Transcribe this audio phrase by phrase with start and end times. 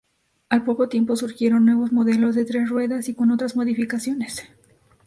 [0.49, 4.41] Al poco tiempo surgieron nuevos modelos de tres ruedas y con otras modificaciones.